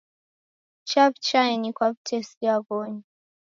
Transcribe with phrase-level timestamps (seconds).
[0.89, 3.03] Chaw'uchaenyi kwa w'utesia ghonyu.